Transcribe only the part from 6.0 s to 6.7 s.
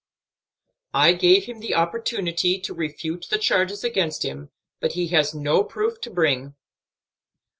to bring."